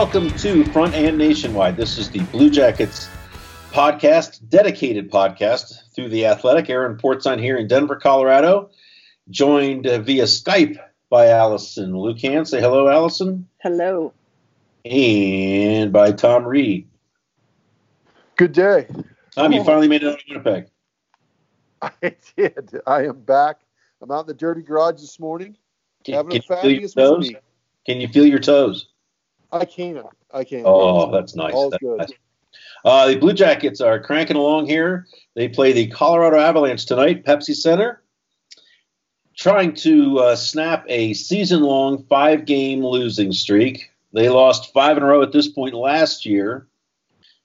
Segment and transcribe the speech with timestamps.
[0.00, 1.76] Welcome to Front and Nationwide.
[1.76, 3.06] This is the Blue Jackets
[3.70, 6.70] podcast, dedicated podcast through the Athletic.
[6.70, 8.70] Aaron Portzline here in Denver, Colorado,
[9.28, 10.78] joined uh, via Skype
[11.10, 12.46] by Allison Lukan.
[12.46, 13.46] Say hello, Allison.
[13.58, 14.14] Hello.
[14.86, 16.88] And by Tom Reed.
[18.36, 18.86] Good day.
[19.32, 20.70] Tom, you finally made it out of Winnipeg.
[21.82, 22.80] I did.
[22.86, 23.60] I am back.
[24.00, 25.58] I'm out in the dirty garage this morning.
[26.04, 27.32] Can, having can a you feel your fabulous toes?
[27.84, 28.89] Can you feel your toes?
[29.52, 30.02] I can.
[30.32, 30.62] I can.
[30.64, 31.54] Oh, that's nice.
[31.54, 31.98] All's That's good.
[31.98, 32.12] nice.
[32.84, 35.06] Uh, the Blue Jackets are cranking along here.
[35.34, 38.02] They play the Colorado Avalanche tonight, Pepsi Center,
[39.36, 43.90] trying to uh, snap a season long five game losing streak.
[44.12, 46.66] They lost five in a row at this point last year,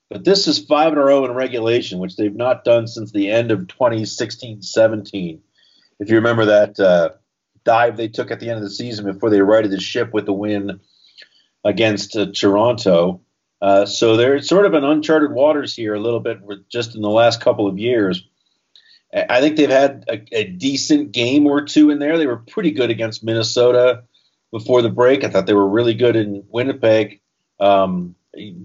[0.09, 3.29] but this is five in a row in regulation, which they've not done since the
[3.29, 5.41] end of 2016 17.
[5.99, 7.09] If you remember that uh,
[7.65, 10.25] dive they took at the end of the season before they righted the ship with
[10.25, 10.79] the win
[11.65, 13.21] against uh, Toronto.
[13.61, 16.39] Uh, so they're sort of in uncharted waters here a little bit
[16.69, 18.25] just in the last couple of years.
[19.13, 22.17] I I think they've had a, a decent game or two in there.
[22.17, 24.03] They were pretty good against Minnesota
[24.51, 25.23] before the break.
[25.23, 27.21] I thought they were really good in Winnipeg
[27.59, 28.15] um,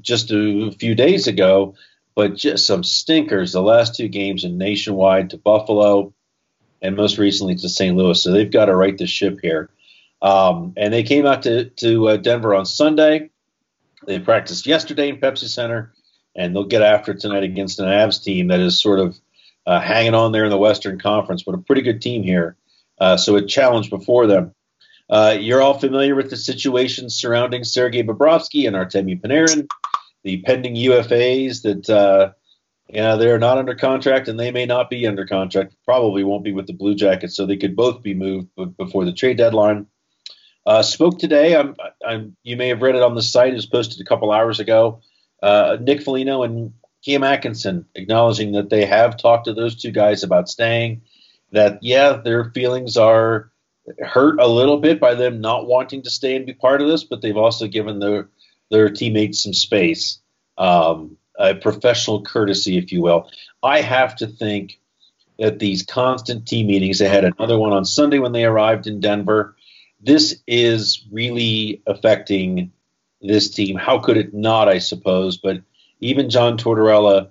[0.00, 1.74] just a few days ago,
[2.14, 6.12] but just some stinkers the last two games in nationwide to Buffalo
[6.82, 7.96] and most recently to St.
[7.96, 8.22] Louis.
[8.22, 9.70] So they've got to right the ship here.
[10.22, 13.30] Um, and they came out to, to uh, Denver on Sunday.
[14.06, 15.92] They practiced yesterday in Pepsi Center,
[16.34, 19.18] and they'll get after it tonight against an Avs team that is sort of
[19.66, 22.56] uh, hanging on there in the Western Conference, but a pretty good team here.
[22.98, 24.54] Uh, so a challenge before them.
[25.08, 29.68] Uh, you're all familiar with the situation surrounding Sergei Bobrovsky and Artemi Panarin,
[30.22, 32.32] the pending UFAs that uh,
[32.92, 35.74] you know, they're not under contract and they may not be under contract.
[35.84, 39.12] Probably won't be with the Blue Jackets, so they could both be moved before the
[39.12, 39.86] trade deadline.
[40.66, 41.56] Uh, spoke today.
[41.56, 41.74] I'm,
[42.06, 43.52] I'm, you may have read it on the site.
[43.52, 45.00] It was posted a couple hours ago.
[45.42, 46.72] Uh, Nick Foligno and
[47.04, 51.02] Cam Atkinson acknowledging that they have talked to those two guys about staying.
[51.52, 53.50] That yeah, their feelings are
[54.00, 57.04] hurt a little bit by them not wanting to stay and be part of this,
[57.04, 58.28] but they've also given their
[58.70, 60.20] their teammates some space,
[60.58, 63.28] um, a professional courtesy, if you will.
[63.62, 64.78] I have to think
[65.40, 66.98] that these constant team meetings.
[66.98, 69.56] They had another one on Sunday when they arrived in Denver.
[70.00, 72.72] This is really affecting
[73.20, 73.76] this team.
[73.76, 74.68] How could it not?
[74.68, 75.60] I suppose, but
[76.00, 77.30] even John Tortorella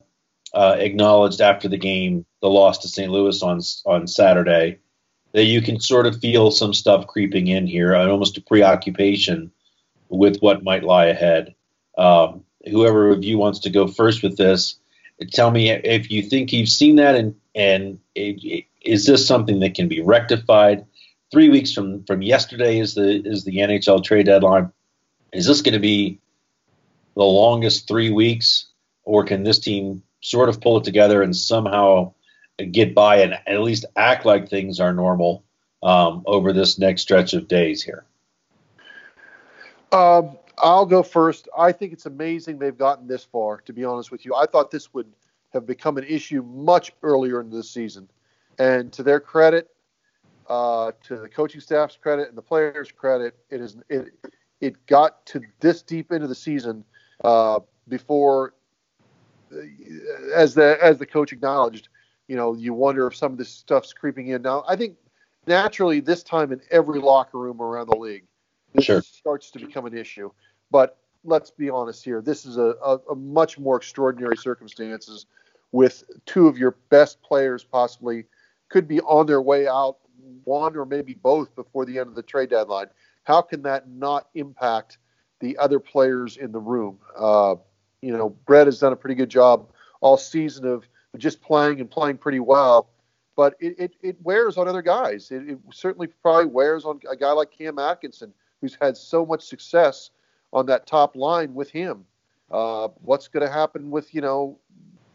[0.54, 3.12] uh, acknowledged after the game, the loss to St.
[3.12, 4.77] Louis on on Saturday,
[5.33, 9.51] that you can sort of feel some stuff creeping in here, and almost a preoccupation
[10.10, 11.56] with what might lie ahead.
[11.98, 14.75] Um, whoever of you wants to go first with this,
[15.31, 19.60] tell me if you think you've seen that, and and it, it- is this something
[19.60, 20.86] that can be rectified?
[21.31, 24.71] Three weeks from from yesterday is the is the NHL trade deadline.
[25.31, 26.19] Is this going to be
[27.15, 28.67] the longest three weeks,
[29.03, 32.13] or can this team sort of pull it together and somehow
[32.71, 35.43] get by and at least act like things are normal
[35.83, 38.05] um, over this next stretch of days here?
[39.91, 41.47] Um, I'll go first.
[41.57, 43.61] I think it's amazing they've gotten this far.
[43.61, 45.07] To be honest with you, I thought this would
[45.53, 48.09] have become an issue much earlier in the season.
[48.57, 49.69] And to their credit,
[50.50, 54.07] uh, to the coaching staff's credit and the players' credit, it is it
[54.60, 56.84] it got to this deep into the season
[57.24, 58.54] uh, before,
[60.36, 61.90] as the as the coach acknowledged,
[62.28, 64.42] you know, you wonder if some of this stuff's creeping in.
[64.42, 64.98] Now, I think
[65.48, 68.25] naturally this time in every locker room around the league,
[68.74, 69.01] this Sure.
[69.01, 70.31] starts to become an issue.
[70.72, 75.25] But let's be honest here, this is a, a, a much more extraordinary circumstances
[75.72, 78.25] with two of your best players possibly
[78.69, 79.98] could be on their way out,
[80.43, 82.87] one or maybe both before the end of the trade deadline.
[83.23, 84.97] How can that not impact
[85.39, 86.99] the other players in the room?
[87.17, 87.55] Uh,
[88.01, 89.69] you know, Bread has done a pretty good job
[90.01, 90.87] all season of
[91.17, 92.89] just playing and playing pretty well,
[93.35, 95.31] but it, it, it wears on other guys.
[95.31, 99.43] It, it certainly probably wears on a guy like Cam Atkinson, who's had so much
[99.43, 100.11] success
[100.53, 102.05] on that top line with him.
[102.51, 104.57] Uh, what's going to happen with you know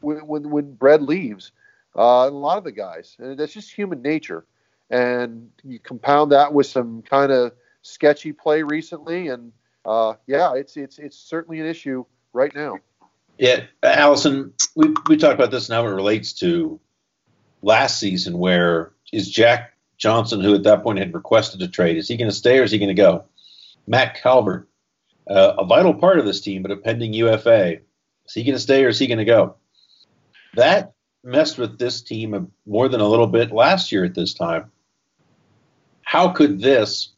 [0.01, 1.53] when when, when Bread leaves?
[1.97, 4.45] Uh, a lot of the guys, and that's just human nature.
[4.91, 7.53] And you compound that with some kind of
[7.83, 9.53] sketchy play recently, and
[9.85, 12.77] uh, yeah, it's it's it's certainly an issue right now.
[13.39, 16.81] Yeah, Allison, we we talked about this and how it relates to
[17.63, 22.09] last season, where is Jack Johnson, who at that point had requested a trade, is
[22.09, 23.25] he going to stay or is he going to go?
[23.87, 24.69] Matt Calvert,
[25.29, 27.79] uh, a vital part of this team, but a pending UFA,
[28.27, 29.57] is he going to stay or is he going to go?
[30.55, 30.93] That
[31.23, 34.71] messed with this team more than a little bit last year at this time.
[36.05, 37.13] How could this,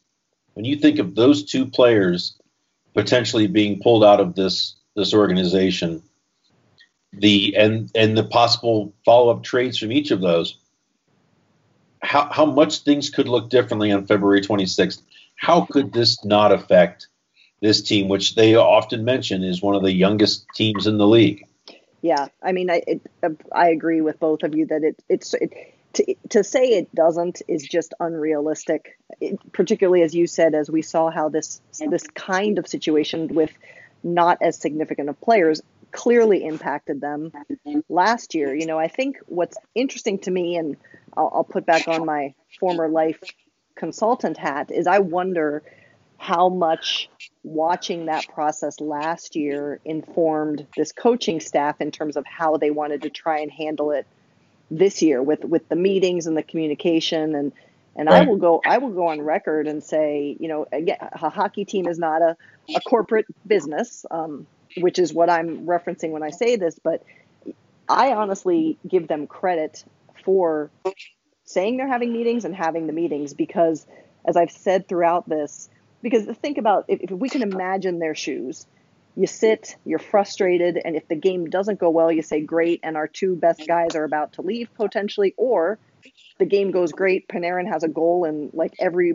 [0.53, 2.37] when you think of those two players
[2.93, 6.01] potentially being pulled out of this this organization,
[7.13, 10.57] the and and the possible follow up trades from each of those,
[12.01, 15.01] how how much things could look differently on February 26th?
[15.35, 17.07] How could this not affect
[17.61, 21.45] this team, which they often mention is one of the youngest teams in the league?
[22.01, 23.01] Yeah, I mean, I it,
[23.51, 25.51] I agree with both of you that it it's it,
[25.97, 28.97] to to say it doesn't is just unrealistic.
[29.19, 33.51] It, particularly as you said, as we saw how this this kind of situation with
[34.03, 35.61] not as significant of players
[35.91, 37.31] clearly impacted them
[37.89, 38.53] last year.
[38.53, 40.77] You know, I think what's interesting to me, and
[41.15, 43.19] I'll, I'll put back on my former life
[43.75, 45.63] consultant hat, is I wonder
[46.17, 47.09] how much
[47.43, 53.03] watching that process last year informed this coaching staff in terms of how they wanted
[53.03, 54.05] to try and handle it
[54.69, 57.53] this year with with the meetings and the communication and
[57.95, 61.29] and I will go I will go on record and say you know again a
[61.29, 62.35] hockey team is not a,
[62.75, 64.45] a corporate business um,
[64.77, 67.03] which is what I'm referencing when I say this but
[67.89, 69.83] I honestly give them credit
[70.23, 70.69] for
[71.45, 73.85] saying they're having meetings and having the meetings because
[74.27, 75.69] as I've said throughout this
[76.01, 78.67] because think about if, if we can imagine their shoes
[79.17, 82.95] you sit you're frustrated and if the game doesn't go well you say great and
[82.95, 85.79] our two best guys are about to leave potentially or
[86.37, 89.13] the game goes great panarin has a goal in like every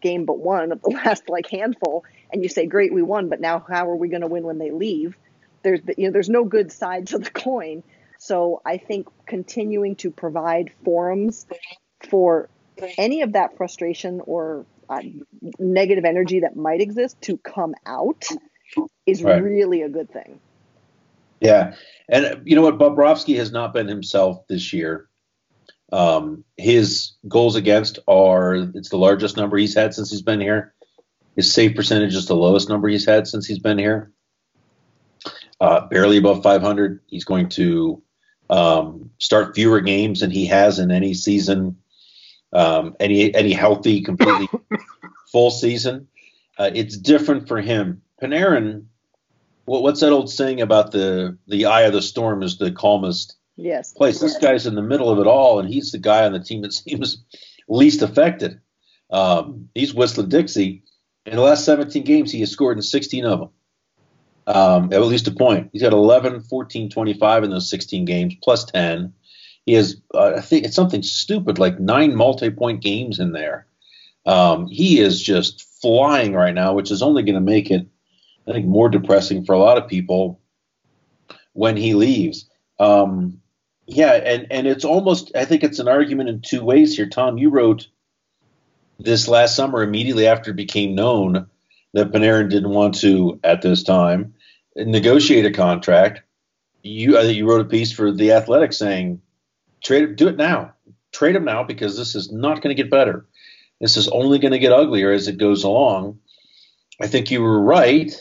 [0.00, 3.40] game but one of the last like handful and you say great we won but
[3.40, 5.16] now how are we to win when they leave?
[5.62, 7.82] There's you know there's no good side to the coin.
[8.18, 11.46] So i think continuing to provide forums
[12.10, 12.48] for
[12.98, 15.02] any of that frustration or uh,
[15.58, 18.24] negative energy that might exist to come out
[19.06, 19.42] is Right.
[19.42, 20.40] really a good thing.
[21.40, 21.74] Yeah,
[22.08, 22.78] and uh, you know what?
[22.78, 25.08] Bobrovsky has not been himself this year.
[25.92, 30.74] Um, his goals against are it's the largest number he's had since he's been here.
[31.36, 34.12] His save percentage is the lowest number he's had since he's been here.
[35.60, 37.00] Uh, barely above 500.
[37.06, 38.02] He's going to
[38.50, 41.76] um, start fewer games than he has in any season,
[42.52, 44.48] um, any any healthy, completely
[45.32, 46.08] full season.
[46.58, 48.02] Uh, it's different for him.
[48.22, 48.86] Panarin
[49.70, 53.36] what, what's that old saying about the the eye of the storm is the calmest
[53.56, 53.92] Yes.
[53.92, 54.18] place?
[54.18, 56.62] This guy's in the middle of it all, and he's the guy on the team
[56.62, 57.22] that seems
[57.68, 58.60] least affected.
[59.10, 60.82] Um, he's whistling Dixie.
[61.26, 63.48] In the last 17 games, he has scored in 16 of them,
[64.46, 65.70] um, at least a point.
[65.72, 69.12] He's got 11, 14, 25 in those 16 games, plus 10.
[69.66, 73.66] He has, uh, I think it's something stupid like nine multi-point games in there.
[74.26, 77.86] Um, he is just flying right now, which is only going to make it,
[78.50, 80.40] I think, more depressing for a lot of people
[81.52, 82.50] when he leaves.
[82.78, 83.40] Um,
[83.86, 87.08] Yeah, and and it's almost I think it's an argument in two ways here.
[87.08, 87.88] Tom, you wrote
[88.98, 91.48] this last summer immediately after it became known
[91.92, 94.34] that Panarin didn't want to at this time
[94.76, 96.22] negotiate a contract.
[96.82, 99.20] You I think you wrote a piece for the Athletic saying
[99.82, 100.74] trade do it now.
[101.12, 103.26] Trade him now because this is not going to get better.
[103.80, 106.20] This is only going to get uglier as it goes along.
[107.02, 108.12] I think you were right,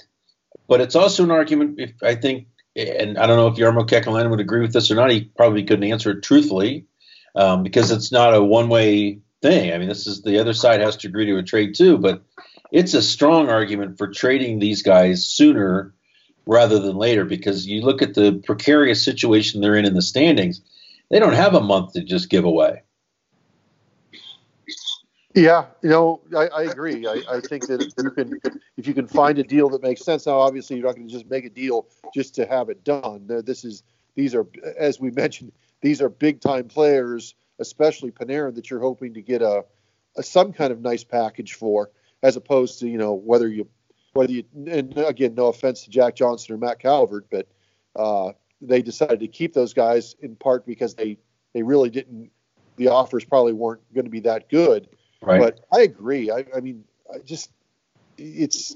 [0.69, 1.79] but it's also an argument.
[1.79, 4.95] If I think, and I don't know if Jarmo Kekalainen would agree with this or
[4.95, 5.11] not.
[5.11, 6.85] He probably couldn't answer it truthfully
[7.35, 9.73] um, because it's not a one-way thing.
[9.73, 12.23] I mean, this is the other side has to agree to a trade too, but
[12.71, 15.93] it's a strong argument for trading these guys sooner
[16.45, 20.61] rather than later because you look at the precarious situation they're in in the standings.
[21.09, 22.83] They don't have a month to just give away.
[25.35, 27.05] Yeah, you know, I, I agree.
[27.05, 28.39] I, I, think that if you can,
[28.77, 30.25] if you can find a deal that makes sense.
[30.25, 33.25] Now, obviously, you're not going to just make a deal just to have it done.
[33.27, 33.83] This is
[34.15, 39.13] these are, as we mentioned, these are big time players, especially Panarin, that you're hoping
[39.13, 39.65] to get a,
[40.17, 41.91] a some kind of nice package for,
[42.23, 43.67] as opposed to you know whether you
[44.13, 47.47] whether you and again, no offense to Jack Johnson or Matt Calvert, but
[47.95, 48.31] uh,
[48.61, 51.19] they decided to keep those guys in part because they
[51.53, 52.31] they really didn't.
[52.77, 54.87] The offers probably weren't going to be that good
[55.29, 55.39] Right.
[55.39, 56.31] But I agree.
[56.31, 56.83] I, I mean,
[57.13, 57.51] I just
[58.17, 58.75] it's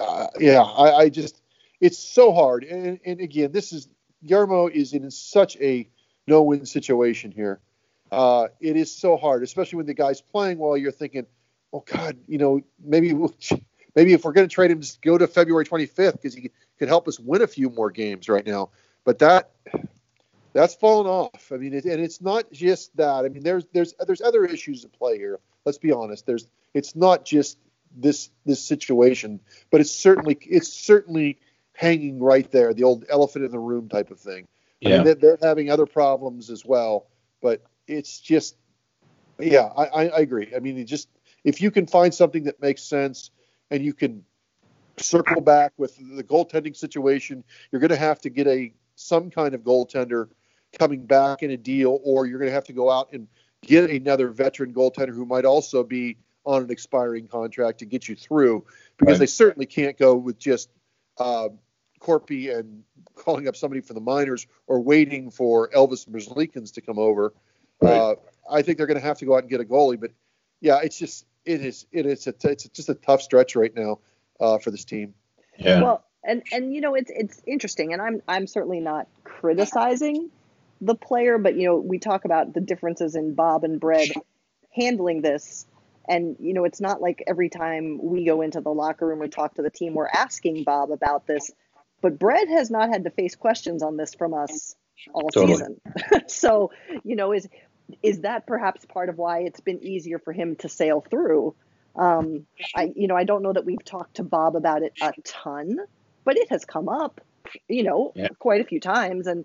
[0.00, 0.62] uh, yeah.
[0.62, 1.40] I, I, just
[1.80, 2.64] it's so hard.
[2.64, 3.88] And, and again, this is
[4.24, 5.88] Jarmo is in such a
[6.26, 7.60] no-win situation here.
[8.10, 11.26] Uh, it is so hard, especially when the guy's playing while you're thinking,
[11.72, 13.34] oh God, you know, maybe we'll,
[13.96, 16.88] maybe if we're going to trade him, just go to February 25th because he could
[16.88, 18.70] help us win a few more games right now.
[19.04, 19.50] But that
[20.52, 21.52] that's fallen off.
[21.52, 23.24] I mean, it, and it's not just that.
[23.24, 25.38] I mean, there's there's there's other issues at play here.
[25.66, 26.24] Let's be honest.
[26.24, 27.58] There's it's not just
[27.94, 31.38] this this situation, but it's certainly it's certainly
[31.74, 34.48] hanging right there, the old elephant in the room type of thing.
[34.80, 34.88] Yeah.
[34.88, 37.06] I mean, they're, they're having other problems as well,
[37.42, 38.56] but it's just,
[39.38, 40.52] yeah, I, I, I agree.
[40.56, 41.08] I mean, just
[41.44, 43.30] if you can find something that makes sense
[43.70, 44.24] and you can
[44.96, 49.54] circle back with the goaltending situation, you're going to have to get a some kind
[49.54, 50.28] of goaltender
[50.78, 53.28] coming back in a deal, or you're going to have to go out and
[53.66, 58.14] get another veteran goaltender who might also be on an expiring contract to get you
[58.14, 58.64] through,
[58.96, 59.18] because Right.
[59.20, 60.70] they certainly can't go with just
[61.18, 61.48] uh,
[62.00, 62.84] Korpy and
[63.16, 67.34] calling up somebody from the minors or waiting for Elvis Merzlikins to come over.
[67.80, 67.92] Right.
[67.96, 68.14] Uh,
[68.48, 70.12] I think they're going to have to go out and get a goalie, but
[70.60, 73.98] yeah, it's just it is it is a, it's just a tough stretch right now
[74.40, 75.14] uh, for this team.
[75.58, 75.82] Yeah.
[75.82, 80.30] Well, and and you know it's it's interesting, and I'm I'm certainly not criticizing
[80.80, 84.08] the player, but you know we talk about the differences in Bob and Bread
[84.74, 85.66] handling this,
[86.08, 89.28] and you know it's not like every time we go into the locker room or
[89.28, 91.50] talk to the team we're asking Bob about this,
[92.02, 94.76] but Bread has not had to face questions on this from us
[95.12, 95.54] all Totally.
[95.54, 95.80] season.
[96.26, 96.70] so
[97.04, 97.48] you know is
[98.02, 101.54] is that perhaps part of why it's been easier for him to sail through?
[101.94, 105.12] Um, I, you know, I don't know that we've talked to Bob about it a
[105.24, 105.78] ton,
[106.24, 107.20] but it has come up,
[107.68, 108.28] you know, Yeah.
[108.38, 109.44] quite a few times, and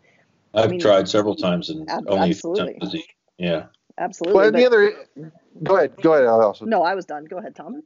[0.53, 2.79] I've mean- tried several times and Ab- only absolutely.
[2.79, 2.95] times
[3.37, 3.65] yeah.
[3.97, 4.37] absolutely.
[4.37, 4.93] Well, and the other,
[5.63, 6.69] go ahead, go ahead, Allison.
[6.69, 7.25] no, I was done.
[7.25, 7.81] Go ahead, Tom.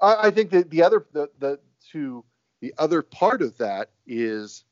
[0.00, 1.58] I, I think that the other the, the
[1.92, 2.24] to
[2.60, 4.64] the other part of that is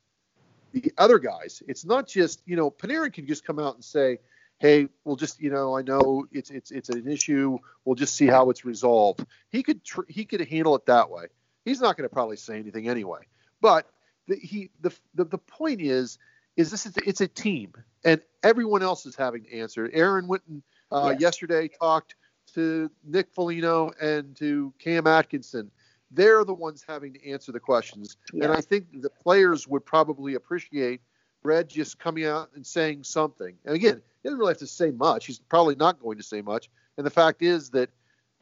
[0.73, 1.63] the other guys.
[1.69, 4.19] It's not just you know Panarin can just come out and say,
[4.59, 7.59] "Hey, we'll just you know I know it's it's it's an issue.
[7.85, 11.27] We'll just see how it's resolved." He could tr- he could handle it that way.
[11.65, 13.21] He's not going to probably say anything anyway.
[13.61, 13.91] But
[14.29, 16.19] the, he the, the the point is
[16.57, 17.73] is this it's a team
[18.05, 19.91] and everyone else is having to answer.
[19.93, 21.21] Aaron Witten uh, Yes.
[21.21, 22.15] yesterday talked
[22.55, 25.71] to Nick Foligno and to Cam Atkinson.
[26.11, 28.17] They're the ones having to answer the questions.
[28.33, 31.01] And I think the players would probably appreciate
[31.43, 33.57] Red just coming out and saying something.
[33.65, 35.27] And again, he doesn't really have to say much.
[35.27, 36.71] He's probably not going to say much.
[36.97, 37.91] And the fact is that,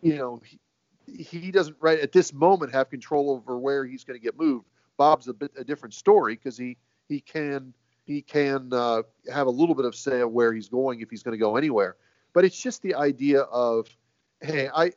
[0.03, 0.61] you know, he,
[1.23, 4.67] he doesn't right at this moment have control over where he's going to get moved.
[4.97, 6.77] Bob's a bit a different story because he
[7.09, 11.01] he can he can uh, have a little bit of say of where he's going
[11.01, 11.97] if he's going to go anywhere.
[12.33, 13.89] But it's just the idea of,
[14.41, 14.93] hey, I,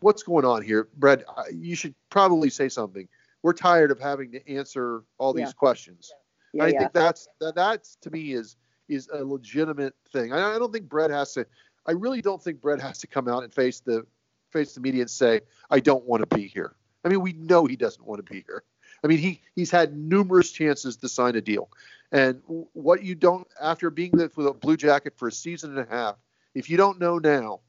[0.00, 1.24] what's going on here, Bread?
[1.36, 3.08] I- You should probably say something.
[3.42, 5.52] We're tired of having to answer all these Yeah.
[5.52, 6.12] questions.
[6.52, 6.78] Yeah, I yeah.
[6.80, 8.56] think that's that, that's to me is
[8.88, 10.32] is a legitimate thing.
[10.32, 11.46] I, I don't think Bread has to.
[11.86, 14.06] I really don't think Bread has to come out and face the
[14.50, 15.40] face the media and say,
[15.70, 18.44] "I don't want to be here." I mean, we know he doesn't want to be
[18.46, 18.62] here.
[19.04, 21.68] I mean, he he's had numerous chances to sign a deal,
[22.12, 25.90] and what you don't after being with a Blue Jacket for a season and a
[25.90, 26.16] half,
[26.54, 27.60] if you don't know now,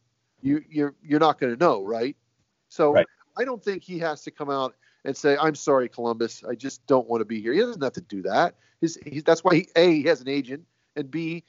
[0.42, 2.16] you you're you're not going to know, right?
[2.70, 3.08] So Right.
[3.38, 4.76] I don't think he has to come out
[5.06, 7.94] and say, "I'm sorry, Columbus, I just don't want to be here." He doesn't have
[7.94, 8.56] to do that.
[8.80, 11.44] His, he's, that's why he, a he has an agent, and B,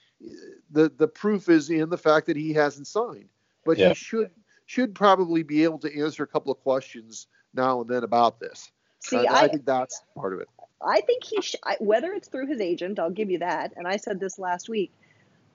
[0.71, 3.29] the the proof is in the fact that he hasn't signed.
[3.65, 3.89] But Yeah.
[3.89, 4.31] he should
[4.67, 8.71] should probably be able to answer a couple of questions now and then about this.
[9.05, 10.49] See, I, I I, think that's part of it.
[10.83, 13.73] I think he sh- I, whether it's through his agent, I'll give you that.
[13.77, 14.93] And I said this last week.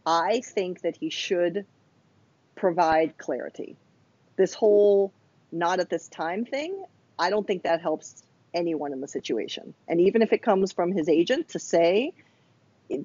[0.06, 1.66] I think that he should
[2.56, 3.76] provide clarity.
[4.38, 5.12] This whole
[5.52, 6.84] not at this time thing,
[7.18, 9.74] I don't think that helps anyone in the situation.
[9.88, 12.14] And even if it comes from his agent to say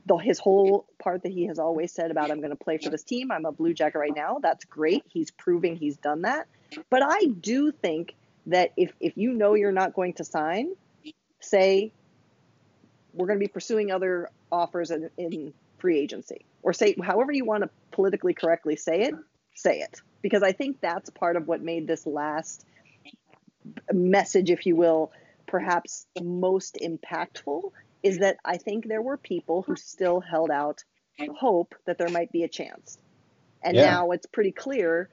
[0.07, 2.91] the, his whole part that he has always said about I'm going to play for
[2.91, 5.05] this team, I'm a Blue Jacket right now, that's great.
[5.09, 6.47] He's proving he's done that.
[6.91, 8.15] But I do think
[8.47, 10.75] that if if you know you're not going to sign,
[11.41, 11.93] say
[13.13, 16.45] we're going to be pursuing other offers in, in free agency.
[16.63, 19.15] Or say however you want to politically correctly say it
[19.55, 20.01] say it.
[20.23, 22.65] Because i think that's part of what made this last
[23.93, 25.13] message if you will
[25.47, 27.71] perhaps most impactful
[28.03, 30.83] is that i think there were people who still held out
[31.37, 32.99] hope that there might be a chance.
[33.63, 33.91] And Yeah.
[33.91, 35.09] now it's pretty clear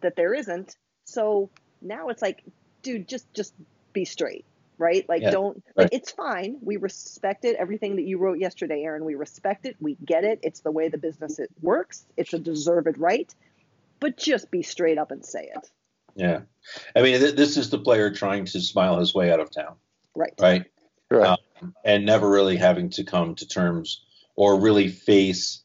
[0.00, 0.76] that there isn't.
[1.04, 1.50] So
[1.80, 2.44] now it's like
[2.84, 3.52] dude just just
[3.92, 4.44] be straight
[4.78, 5.08] right?
[5.08, 5.84] Like Yeah, don't right.
[5.84, 6.56] like it's fine.
[6.62, 9.04] We respect it everything that you wrote yesterday aaron.
[9.04, 9.76] We respect it.
[9.80, 10.40] We get it.
[10.42, 12.04] It's the way the business it works.
[12.16, 13.32] It's a deserved right.
[14.00, 15.70] But just be straight up and say it.
[16.16, 16.40] Yeah.
[16.94, 19.76] I mean, th- this is the player trying to smile his way out of town,
[20.14, 20.34] right.
[20.38, 20.64] Right?
[21.10, 21.38] Right.
[21.60, 24.02] Um, and never really having to come to terms
[24.36, 25.62] or really face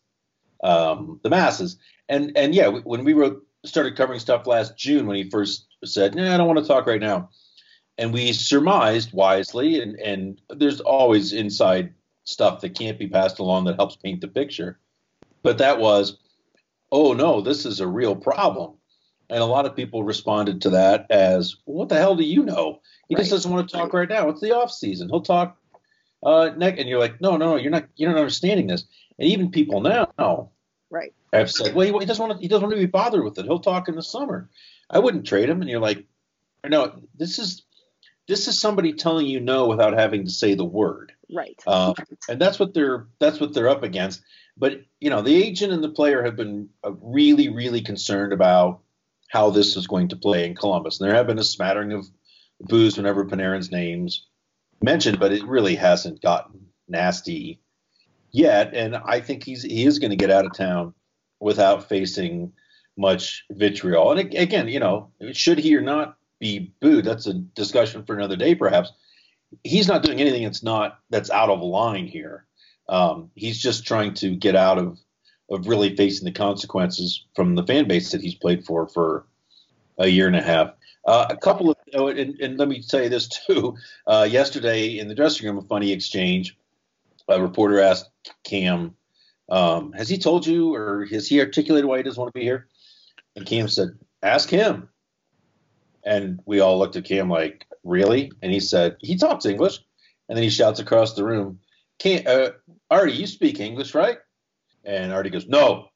[0.63, 1.77] um, the masses.
[2.07, 6.15] And and yeah, when we wrote started covering stuff last June, when he first said,
[6.15, 7.29] "No, I don't want to talk right now,"
[7.97, 11.93] and we surmised wisely, and and there's always inside
[12.23, 14.79] stuff that can't be passed along that helps paint the picture.
[15.41, 16.17] But that was,
[16.91, 18.73] oh no, this is a real problem.
[19.31, 22.81] And a lot of people responded to that as, what the hell do you know?
[23.07, 24.27] He just doesn't want to talk right now.
[24.29, 25.07] It's the off season.
[25.07, 25.57] He'll talk
[26.23, 26.79] uh, next.
[26.79, 28.85] And you're like, no, no, no, you're not, you're not understanding this.
[29.19, 30.49] And even people now
[30.89, 33.23] right have said, well, he, he doesn't want to, he doesn't want to be bothered
[33.23, 33.45] with it.
[33.45, 34.49] He'll talk in the summer.
[34.89, 35.61] I wouldn't trade him.
[35.61, 36.05] And you're like,
[36.67, 37.63] no, this is,
[38.27, 41.13] this is somebody telling you no without having to say the word.
[41.33, 41.95] right Um,
[42.29, 44.21] and that's what they're that's what they're up against.
[44.55, 48.81] But you know, the agent and the player have been uh, really, really concerned about
[49.29, 50.99] how this is going to play in Columbus.
[50.99, 52.05] And there have been a smattering of
[52.59, 54.27] boos whenever Panarin's names
[54.81, 57.61] mentioned, but it really hasn't gotten nasty
[58.31, 58.73] yet.
[58.73, 60.93] And I think he's he is going to get out of town
[61.39, 62.53] without facing
[62.97, 64.11] much vitriol.
[64.11, 67.05] And again, you know, should he or not be booed?
[67.05, 68.91] That's a discussion for another day, perhaps
[69.63, 72.45] he's not doing anything that's not that's out of line here.
[72.87, 74.99] Um, he's just trying to get out of
[75.49, 79.25] of really facing the consequences from the fan base that he's played for for
[79.97, 80.71] a year and a half.
[81.05, 83.75] Uh, a couple of oh, and, and let me tell you this too.
[84.05, 86.55] Uh, yesterday in the dressing room, a funny exchange.
[87.29, 88.09] A reporter asked
[88.43, 88.95] Cam,
[89.49, 92.45] um, "Has he told you, or has he articulated why he doesn't want to be
[92.45, 92.67] here?"
[93.35, 94.89] And Cam said, "Ask him."
[96.03, 98.31] And we all looked at Cam like, really?
[98.41, 99.79] And he said, he talks English.
[100.27, 101.59] And then he shouts across the room,
[101.97, 102.49] Cam, uh,
[102.89, 104.17] Artie, you speak English, right?
[104.85, 105.89] And Artie goes, no.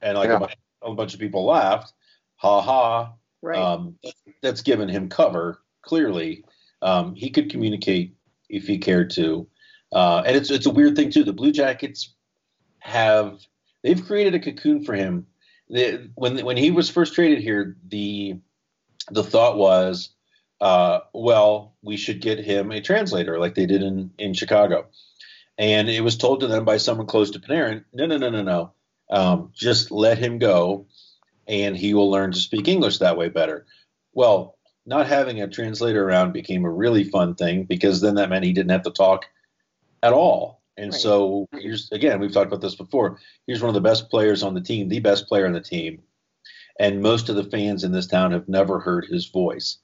[0.00, 0.46] And like Yeah.
[0.82, 1.92] a, bunch, of people laughed,
[2.36, 3.12] ha ha.
[3.42, 3.98] right Um,
[4.42, 6.44] that's given him cover, clearly.
[6.82, 8.14] Um, he could communicate
[8.48, 9.48] if he cared to.
[9.92, 11.24] Uh, and it's, it's a weird thing, too.
[11.24, 12.14] The Blue Jackets
[12.80, 13.40] have,
[13.82, 15.26] they've created a cocoon for him.
[15.68, 18.38] The, when, when he was first traded here, the,
[19.10, 20.10] the thought was,
[20.60, 24.86] uh, well, we should get him a translator like they did in, in Chicago.
[25.56, 28.42] And it was told to them by someone close to Panarin, no, no, no, no,
[28.42, 28.72] no.
[29.10, 30.86] Um, just let him go
[31.46, 33.66] and he will learn to speak English that way better.
[34.12, 38.44] Well, not having a translator around became a really fun thing because then that meant
[38.44, 39.26] he didn't have to talk
[40.02, 40.62] at all.
[40.76, 41.00] And Right.
[41.00, 43.18] so here's again, we've talked about this before.
[43.46, 46.02] Here's one of the best players on the team, the best player on the team.
[46.78, 49.78] And most of the fans in this town have never heard his voice,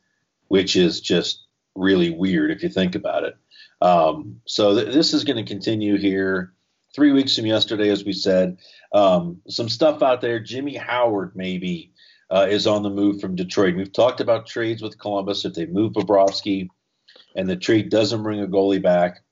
[0.48, 3.36] which is just really weird if you think about it.
[3.80, 6.52] Um, so th- this is going to continue here.
[6.94, 8.58] Three weeks from yesterday, as we said,
[8.92, 10.38] um, some stuff out there.
[10.38, 11.92] Jimmy Howard maybe
[12.30, 13.74] uh, is on the move from Detroit.
[13.74, 15.44] We've talked about trades with Columbus.
[15.44, 16.68] If they move Bobrovsky
[17.34, 19.23] and the trade doesn't bring a goalie back,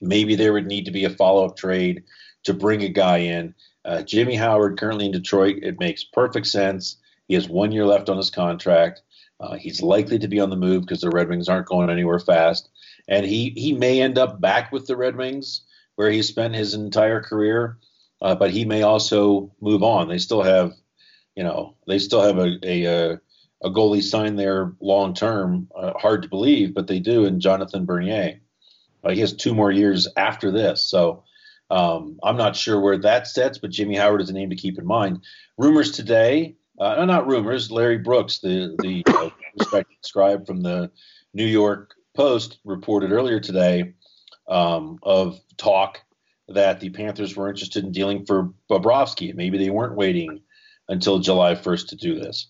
[0.00, 2.04] maybe there would need to be a follow up trade
[2.44, 3.54] to bring a guy in.
[3.84, 5.58] Uh, Jimmy Howard currently in Detroit.
[5.62, 6.96] It makes perfect sense.
[7.28, 9.02] He has one year left on his contract.
[9.38, 12.18] Uh, he's likely to be on the move because the Red Wings aren't going anywhere
[12.18, 12.70] fast,
[13.06, 15.62] and he he may end up back with the Red Wings
[15.96, 17.78] where he spent his entire career,
[18.22, 20.08] uh, but he may also move on.
[20.08, 20.72] They still have,
[21.34, 23.18] you know, they still have a a,
[23.62, 25.68] a goalie signed there long term.
[25.76, 27.26] Uh, hard to believe, but they do.
[27.26, 28.40] And Jonathan Bernier,
[29.06, 31.24] uh, he has two more years after this, so
[31.68, 34.78] Um, I'm not sure where that sets, but Jimmy Howard is a name to keep
[34.78, 35.24] in mind.
[35.58, 37.70] Rumors today, uh, not rumors.
[37.72, 40.92] Larry Brooks, the the uh, respected scribe from the
[41.34, 43.94] New York Post, reported earlier today
[44.48, 46.02] um, of talk
[46.48, 49.34] that the Panthers were interested in dealing for Bobrovsky.
[49.34, 50.42] Maybe they weren't waiting
[50.88, 52.46] until July 1st to do this.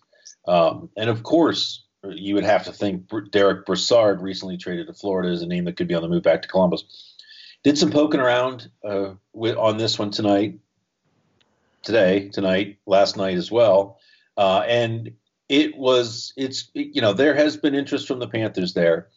[0.47, 5.33] Um, and of course, you would have to think Derek Brassard, recently traded to Florida,
[5.33, 6.85] is a name that could be on the move back to Columbus.
[7.65, 10.59] Did some poking around uh, with, on this one tonight,
[11.83, 13.99] today, tonight, last night as well,
[14.37, 15.13] uh, and
[15.49, 19.09] it was it's you know there has been interest from the Panthers there.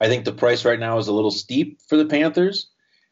[0.00, 2.68] I think the price right now is a little steep for the Panthers,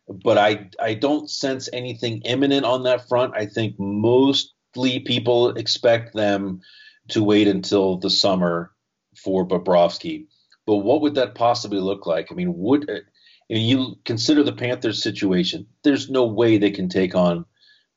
[0.08, 3.34] but I I don't sense anything imminent on that front.
[3.34, 6.60] I think mostly people expect them
[7.08, 8.72] to wait until the summer
[9.16, 10.26] for Bobrovsky.
[10.66, 12.28] But what would that possibly look like?
[12.30, 13.00] I mean, would uh,
[13.48, 15.66] and you consider the Panthers situation?
[15.82, 17.44] There's no way they can take on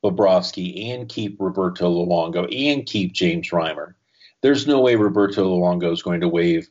[0.04, 3.96] Bobrovsky and keep Roberto Luongo and keep James Reimer.
[4.42, 6.70] There's no way Roberto Luongo is going to waive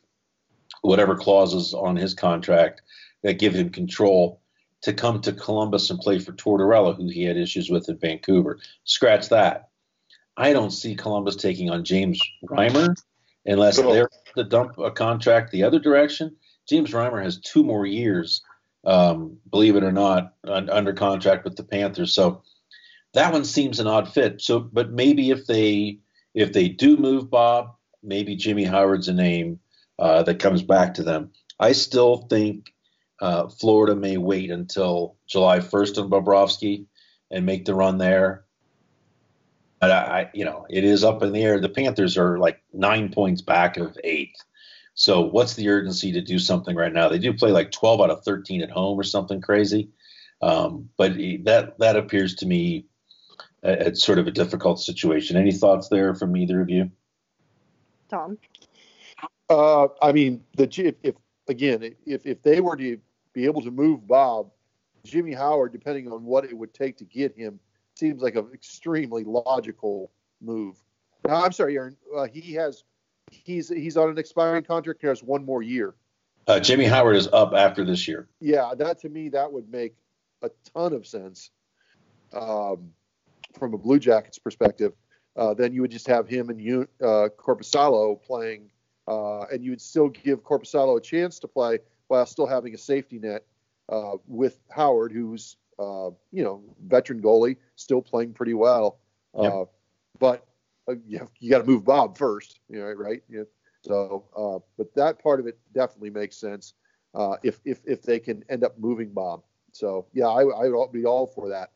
[0.81, 2.81] whatever clauses on his contract
[3.23, 4.41] that give him control
[4.81, 8.59] to come to Columbus and play for Tortorella, who he had issues with in Vancouver.
[8.85, 9.69] Scratch that.
[10.37, 12.95] I don't see Columbus taking on James Reimer
[13.45, 16.35] unless they're to dump a contract the other direction.
[16.67, 18.43] James Reimer has two more years,
[18.85, 22.13] um, believe it or not, under contract with the Panthers.
[22.13, 22.43] So
[23.13, 24.41] that one seems an odd fit.
[24.41, 25.99] So, but maybe if they
[26.35, 29.59] if they do move Bob, maybe Jimmy Howard's a name
[29.97, 31.31] uh, that comes back to them.
[31.59, 32.71] I still think
[33.21, 36.85] uh, Florida may wait until July 1st on Bobrovsky
[37.31, 38.45] and make the run there.
[39.79, 41.59] But I, you know, it is up in the air.
[41.59, 44.35] The Panthers are like nine points back of eight.
[44.93, 47.07] So what's the urgency to do something right now?
[47.07, 49.89] They do play like 12 out of 13 at home or something crazy.
[50.41, 51.13] Um, but
[51.45, 52.85] that that appears to me
[53.63, 55.37] it's sort of a difficult situation.
[55.37, 56.91] Any thoughts there from either of you?
[58.09, 58.37] Tom.
[59.49, 61.15] Uh, I mean, the if, if
[61.47, 62.97] again, if if they were to
[63.33, 64.51] be able to move Bob,
[65.03, 67.59] Jimmy Howard, depending on what it would take to get him,
[67.99, 70.77] seems like an extremely logical move.
[71.27, 71.97] Now, I'm sorry, Aaron.
[72.15, 72.83] Uh, he has
[73.29, 75.01] he's he's on an expiring contract.
[75.01, 75.93] He has one more year.
[76.47, 78.27] Uh, Jimmy Howard is up after this year.
[78.39, 79.95] Yeah, that to me that would make
[80.41, 81.51] a ton of sense
[82.33, 82.91] um,
[83.57, 84.93] from a Blue Jackets perspective.
[85.35, 88.71] Uh, then you would just have him and you, uh, Korpisalo playing,
[89.07, 92.77] uh, and you would still give Korpisalo a chance to play while still having a
[92.77, 93.45] safety net
[93.89, 98.99] uh, with Howard, who's uh, you know veteran goalie, still playing pretty well.
[99.39, 99.53] Yep.
[99.53, 99.65] Uh,
[100.19, 100.45] but
[100.87, 103.23] uh, you, you got to move Bob first, you know, right?
[103.29, 103.43] Yeah.
[103.81, 106.73] So, uh, but that part of it definitely makes sense
[107.13, 109.43] uh, if if if they can end up moving Bob.
[109.71, 111.71] So yeah, I, I would be all for that.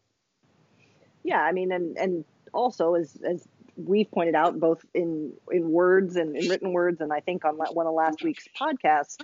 [1.24, 6.16] Yeah, I mean, and and also as as we've pointed out both in in words
[6.16, 9.18] and in written words, and I think on one of last week's podcasts,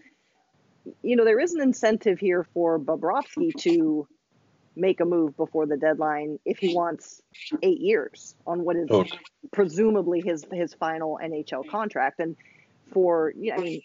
[1.01, 4.07] you know, there is an incentive here for Bobrovsky to
[4.75, 7.21] make a move before the deadline if he wants
[7.61, 9.05] eight years on what is Oh.
[9.51, 12.19] presumably his his final NHL contract.
[12.19, 12.35] And
[12.93, 13.81] for yeah, I mean,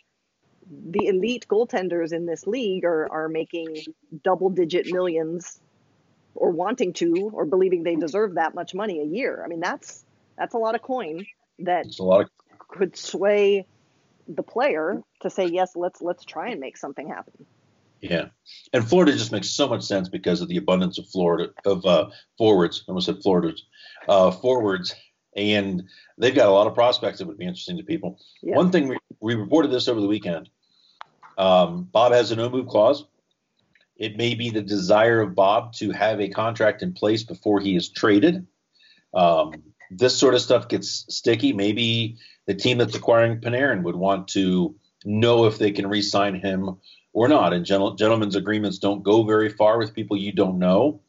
[0.70, 3.76] the elite goaltenders in this league are are making
[4.22, 5.60] double digit millions
[6.34, 9.42] or wanting to or believing they deserve that much money a year.
[9.44, 10.04] I mean, that's
[10.36, 11.26] that's a lot of coin
[11.60, 12.30] that a lot of
[12.68, 13.66] could sway
[14.26, 17.46] the player to say yes, let's let's try and make something happen.
[18.10, 18.26] Yeah,
[18.74, 22.10] and Florida just makes so much sense because of the abundance of Florida of uh,
[22.36, 22.84] forwards.
[22.86, 23.64] I almost said Florida's
[24.06, 24.94] uh, forwards,
[25.34, 25.84] and
[26.18, 28.20] they've got a lot of prospects that would be interesting to people.
[28.42, 28.56] Yeah.
[28.56, 30.50] One thing we, we reported this over the weekend.
[31.38, 33.06] Um, Bob has a no move clause.
[33.96, 37.74] It may be the desire of Bob to have a contract in place before he
[37.74, 38.46] is traded.
[39.14, 41.54] Um, this sort of stuff gets sticky.
[41.54, 44.74] Maybe the team that's acquiring Panarin would want to
[45.06, 46.76] know if they can re-sign him
[47.14, 47.54] or not.
[47.54, 51.00] And gentle, gentlemen's agreements don't go very far with people you don't know.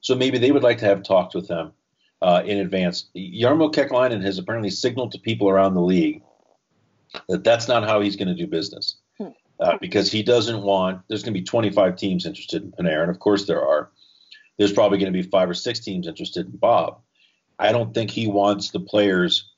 [0.00, 1.72] So maybe they would like to have talks with them
[2.22, 3.10] uh, in advance.
[3.14, 6.22] Jarmo Kekalainen has apparently signaled to people around the league
[7.28, 8.96] that that's not how he's going to do business.
[9.60, 13.10] Uh, because he doesn't want, there's going to be 25 teams interested in Panarin.
[13.10, 13.90] Of course there are.
[14.56, 17.00] There's probably going to be five or six teams interested in Bob.
[17.58, 19.50] I don't think he wants the players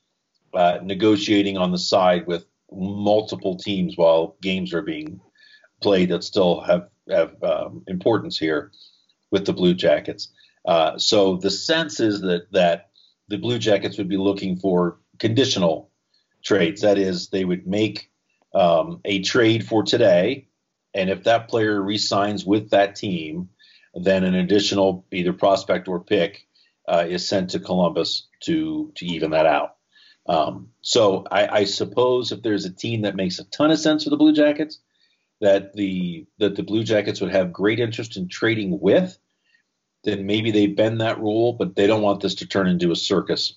[0.55, 5.21] uh, negotiating on the side with multiple teams while games are being
[5.81, 8.71] played that still have have um, importance here
[9.31, 10.29] with the Blue Jackets.
[10.65, 12.89] Uh, so the sense is that that
[13.27, 15.89] the Blue Jackets would be looking for conditional
[16.43, 16.81] trades.
[16.81, 18.09] That is, they would make
[18.53, 20.47] um, a trade for today,
[20.93, 23.49] and if that player re-signs with that team,
[23.93, 26.45] then an additional either prospect or pick
[26.87, 29.75] uh, is sent to Columbus to to even that out.
[30.27, 34.03] Um, so I, I, suppose if there's a team that makes a ton of sense
[34.03, 34.79] for the Blue Jackets,
[35.41, 39.17] that the that the Blue Jackets would have great interest in trading with,
[40.03, 42.95] then maybe they bend that rule, but they don't want this to turn into a
[42.95, 43.55] circus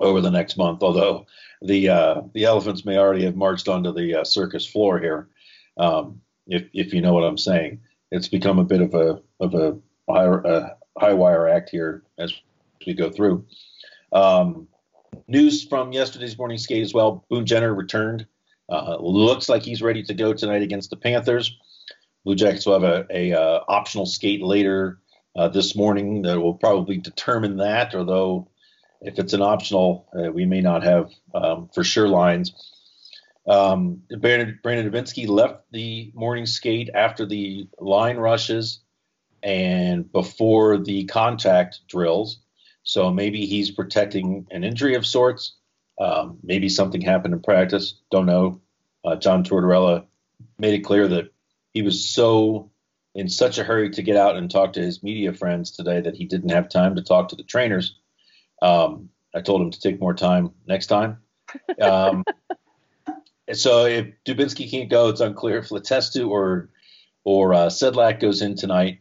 [0.00, 0.82] over the next month.
[0.82, 1.26] Although
[1.60, 5.28] the uh, the elephants may already have marched onto the uh, circus floor here,
[5.76, 7.80] um, if if you know what I'm saying.
[8.10, 9.76] It's become a bit of a of a
[10.08, 12.32] high, high wire act here as
[12.86, 13.44] we go through.
[14.12, 14.68] Um,
[15.26, 17.26] news from yesterday's morning skate as well.
[17.28, 18.26] Boone Jenner returned.
[18.68, 21.56] Uh, looks like he's ready to go tonight against the Panthers.
[22.24, 24.98] Blue Jackets will have a, a uh, optional skate later
[25.36, 27.94] uh, this morning that will probably determine that.
[27.94, 28.48] Although
[29.00, 32.52] if it's an optional, uh, we may not have um, for sure lines.
[33.46, 38.80] Um, Brandon, Brandon Dubinsky left the morning skate after the line rushes
[39.42, 42.40] and before the contact drills.
[42.82, 45.54] So maybe he's protecting an injury of sorts.
[46.00, 47.94] Um, maybe something happened in practice.
[48.10, 48.60] Don't know.
[49.04, 50.04] Uh, John Tortorella
[50.58, 51.32] made it clear that
[51.72, 52.70] he was so
[53.14, 56.14] in such a hurry to get out and talk to his media friends today that
[56.14, 57.96] he didn't have time to talk to the trainers.
[58.62, 61.18] Um, I told him to take more time next time.
[61.80, 62.24] Um,
[63.52, 66.70] so if Dubinsky can't go, it's unclear if Letestu or
[67.24, 69.00] or uh, Sedlak goes in tonight.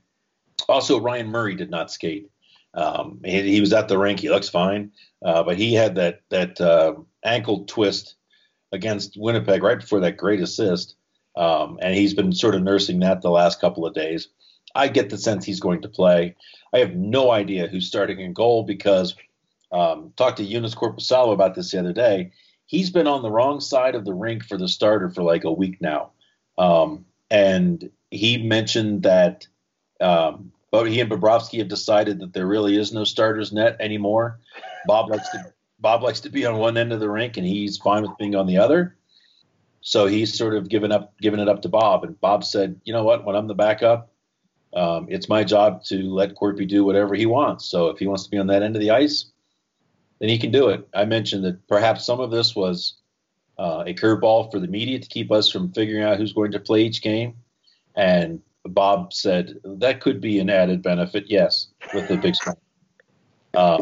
[0.68, 2.30] Also, Ryan Murray did not skate.
[2.78, 4.20] Um, he, he, was at the rink.
[4.20, 4.92] He looks fine,
[5.26, 6.94] uh, but he had that that uh,
[7.26, 8.16] ankle twist
[8.72, 10.96] against Winnipeg right before that great assist,
[11.36, 14.30] um, and he's been sort of nursing that the last couple of days.
[14.76, 16.36] I get the sense he's going to play.
[16.72, 19.16] I have no idea who's starting in goal because
[19.72, 22.32] um, talked to Joonas Korpisalo about this the other day.
[22.68, 25.52] He's been on the wrong side of the rink for the starter for like a
[25.52, 26.12] week now,
[26.60, 29.48] um, and he mentioned that
[30.00, 34.40] um, but he and Bobrovsky have decided that there really is no starters net anymore.
[34.86, 37.78] Bob likes to Bob likes to be on one end of the rink, and he's
[37.78, 38.98] fine with being on the other.
[39.82, 42.04] So he's sort of given up, given it up to Bob.
[42.04, 43.26] And Bob said, "You know what?
[43.26, 44.12] When I'm the backup,
[44.74, 47.66] um, it's my job to let Korpy do whatever he wants.
[47.66, 49.32] So if he wants to be on that end of the ice,
[50.20, 52.96] then he can do it." I mentioned that perhaps some of this was
[53.58, 56.60] uh, a curveball for the media to keep us from figuring out who's going to
[56.60, 57.36] play each game,
[57.96, 58.42] and
[58.74, 61.26] Bob said that could be an added benefit.
[61.28, 62.56] Yes, with the big screen.
[63.54, 63.82] Uh,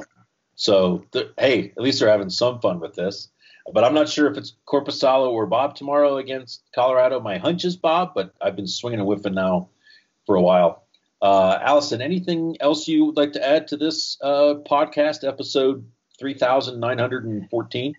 [0.55, 1.03] so
[1.37, 3.29] hey, at least they're having some fun with this.
[3.73, 7.19] But I'm not sure if it's Korpisalo or Bob tomorrow against Colorado.
[7.19, 9.69] My hunch is Bob, but I've been swinging and whiffing now
[10.25, 10.83] for a while.
[11.21, 17.95] Uh, Allison, anything else you would like to add to this uh, podcast, episode 3914?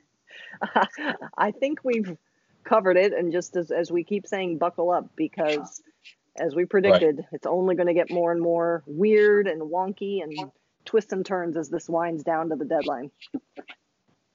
[1.38, 2.16] I think we've
[2.62, 3.12] covered it.
[3.12, 5.82] And just as, as we keep saying, buckle up because
[6.40, 7.26] as we predicted, right.
[7.32, 10.50] it's only going to get more and more weird and wonky and
[10.84, 13.10] twists and turns as this winds down to the deadline.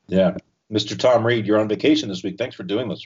[0.07, 0.35] Yeah.
[0.71, 0.97] Mr.
[0.97, 2.37] Tom Reed, you're on vacation this week.
[2.37, 3.05] Thanks for doing this.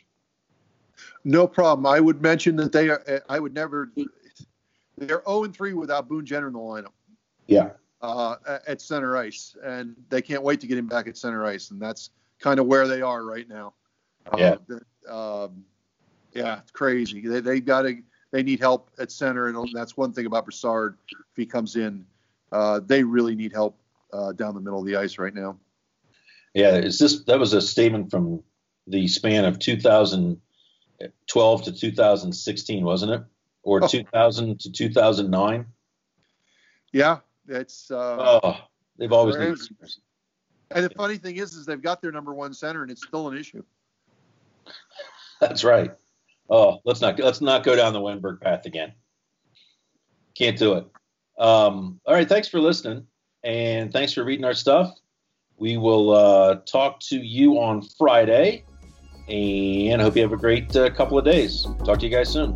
[1.23, 1.85] No problem.
[1.85, 3.91] I would mention that they are, I would never,
[4.97, 6.93] they're 0 3 without Boone Jenner in the lineup.
[7.47, 7.71] Yeah.
[8.01, 8.35] Uh,
[8.67, 9.55] at center ice.
[9.63, 11.71] And they can't wait to get him back at center ice.
[11.71, 13.73] And that's kind of where they are right now.
[14.37, 14.55] Yeah.
[15.09, 15.65] Uh, um,
[16.33, 17.21] yeah, it's crazy.
[17.21, 17.97] They, they got to,
[18.35, 20.97] they need help at center, and that's one thing about Brassard.
[21.09, 22.05] If he comes in,
[22.51, 23.79] uh, they really need help
[24.11, 25.57] uh, down the middle of the ice right now.
[26.53, 28.43] Yeah, is this that was a statement from
[28.87, 33.23] the span of 2012 to 2016, wasn't it,
[33.63, 33.87] or oh.
[33.87, 35.65] 2000 to 2009?
[36.91, 37.89] Yeah, it's.
[37.89, 38.57] Uh, oh,
[38.97, 39.59] they've always needed.
[40.71, 43.29] And the funny thing is, is they've got their number one center, and it's still
[43.29, 43.63] an issue.
[45.39, 45.95] That's right.
[46.49, 48.93] Oh, let's not let's not go down the Wennberg path again.
[50.37, 50.85] Can't do it.
[51.39, 53.05] Um, all right, thanks for listening,
[53.43, 54.93] and thanks for reading our stuff.
[55.57, 58.65] We will uh, talk to you on Friday,
[59.27, 61.65] and I hope you have a great uh, couple of days.
[61.83, 62.55] Talk to you guys soon.